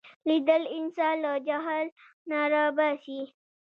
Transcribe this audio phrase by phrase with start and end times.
[0.27, 1.85] لیدل انسان له جهل
[2.29, 3.21] نه را باسي